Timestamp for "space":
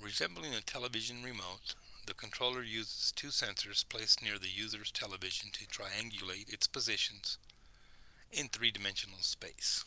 9.20-9.84